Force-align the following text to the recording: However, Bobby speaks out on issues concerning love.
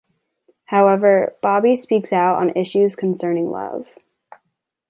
However, 0.65 1.35
Bobby 1.43 1.75
speaks 1.75 2.11
out 2.11 2.37
on 2.39 2.57
issues 2.57 2.95
concerning 2.95 3.51
love. 3.51 3.95